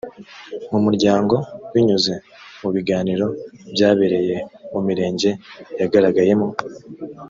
[0.71, 1.35] mu muryango
[1.73, 2.13] binyuze
[2.61, 3.25] mu biganiro
[3.73, 4.35] byabereye
[4.73, 5.29] mu mirenge
[5.79, 6.47] yagaragayemo